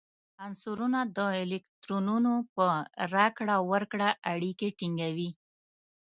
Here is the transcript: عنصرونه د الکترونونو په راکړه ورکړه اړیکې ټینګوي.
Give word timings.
عنصرونه 0.45 0.99
د 1.17 1.19
الکترونونو 1.43 2.33
په 2.55 2.65
راکړه 3.15 3.55
ورکړه 3.71 4.09
اړیکې 4.31 4.69
ټینګوي. 4.79 5.29